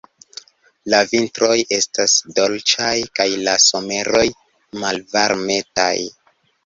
La 0.93 1.01
vintroj 1.09 1.57
estas 1.77 2.15
dolĉaj 2.39 2.95
kaj 3.21 3.29
la 3.49 3.55
someroj 3.67 4.27
malvarmetaj. 4.85 5.95